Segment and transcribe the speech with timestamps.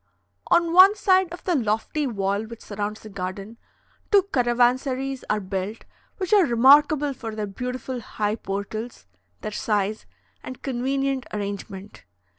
[0.47, 3.59] On one side of the lofty wall which surrounds the garden,
[4.11, 5.85] two caravansaries are built,
[6.17, 9.05] which are remarkable for their beautiful high portals,
[9.41, 10.07] their size,
[10.41, 12.03] and convenient arrangement.